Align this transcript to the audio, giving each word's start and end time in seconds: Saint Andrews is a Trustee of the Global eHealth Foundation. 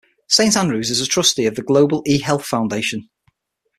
Saint 0.27 0.57
Andrews 0.57 0.89
is 0.89 0.99
a 0.99 1.05
Trustee 1.05 1.45
of 1.45 1.53
the 1.53 1.61
Global 1.61 2.03
eHealth 2.05 2.41
Foundation. 2.41 3.07